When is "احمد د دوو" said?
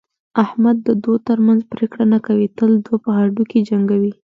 0.43-1.15